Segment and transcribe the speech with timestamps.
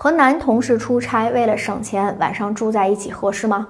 [0.00, 3.66] 和男同事出差，为了省钱，晚上住在一起合适吗？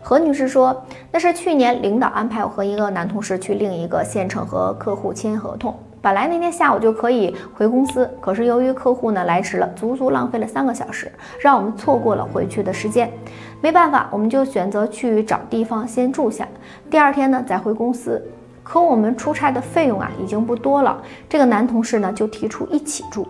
[0.00, 5.78] 何女士说，那是去年领导安排我和一个男同事去另一个县城和客户签合同。
[6.00, 13.12] 本来那天下午就可以回公司，可是由于客户呢来迟了，足足浪费了三个小时，让我们错过了回去的时间。
[13.60, 16.48] 没办法，我们就选择去找地方先住下，
[16.90, 18.26] 第二天呢再回公司。
[18.62, 23.28] 可我们出差的费用啊已经不多了，这个男同事呢就提出一起住。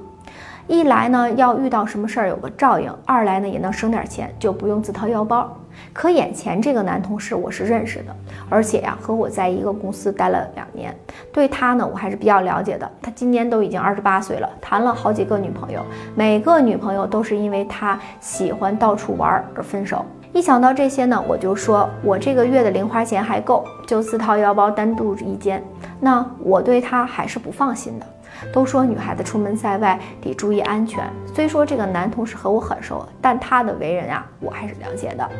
[0.66, 5.56] 一来呢，要遇到什么事儿有个照应；二来呢，也能省点钱，就不用自掏腰包。
[5.92, 8.14] 可眼前这个男同事我是认识的，
[8.48, 10.95] 而且呀，和我在一个公司待了两年，
[11.32, 12.88] 对他呢，我还是比较了解的。
[13.01, 15.80] 他今年都已经二十八岁了，谈了好几个女朋友，
[16.15, 20.04] 每个女朋友都是因为他喜欢到处玩而分手。
[20.32, 25.62] 一想到这些呢，我就说我这个月的零花钱还够，就自掏腰包单独一间。
[25.98, 28.06] 那我对他还是不放心的。
[28.52, 31.05] 都说女孩子出门在外得注意安全。
[31.34, 35.30] 虽说这个男同事和我很熟，但他的为人啊，我还是了解的。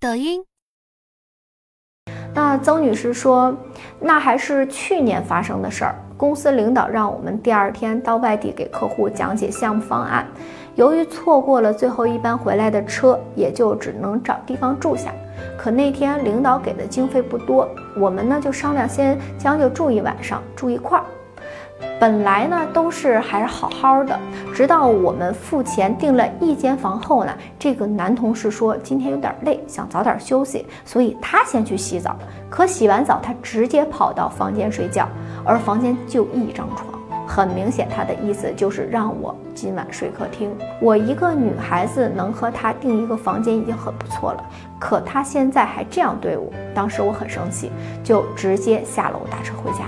[0.00, 0.44] 抖音。
[2.34, 3.56] 那曾女士说，
[3.98, 5.94] 那还是去年发生的事儿。
[6.18, 10.26] 公司领导让我们第二天到外地给客户讲解项目方案，
[10.74, 15.12] 由于错过了最后一班回来的车，也就只能找地方住下。
[15.58, 21.04] 可那天领导给的经费不多，我们呢就商量先将就住一晚上，住一块儿。
[21.98, 24.18] 本来呢都是还是好好的，
[24.54, 32.14] 直到我们付钱订了一间房后呢，这个男同事说今天有点累，想早点休息，所以他先去洗澡。
[32.50, 35.08] 可洗完澡，他直接跑到房间睡觉，
[35.44, 40.54] 而房间就一张床，很明显他的意思就是让我今晚睡客厅。
[40.80, 44.44] 我一个女孩子能和他订一个房间已经很不错了，
[44.78, 47.72] 可他现在还这样对我，当时我很生气，
[48.04, 49.86] 就直接下楼打车回家。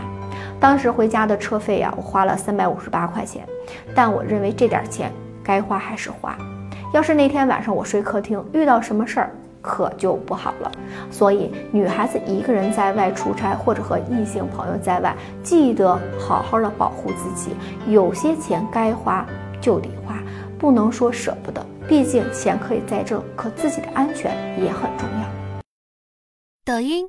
[0.60, 3.46] 当时回家的车费呀，我花了三百五十八块钱，
[3.94, 6.36] 但我认为这点钱该花还是花。
[6.92, 9.30] 要是那天晚上我睡客厅，遇到什么事儿
[9.62, 10.72] 可就不好了。
[11.10, 17.54] 所以女孩子一个人在外出差，或者和异性朋友在外，记得好好的保护自己。
[17.86, 19.24] 有些钱该花
[19.60, 20.16] 就得花，
[20.58, 21.64] 不能说舍不得。
[21.86, 25.62] 毕竟钱可以再挣，可自己的安全也很重要。
[26.64, 27.08] 抖音。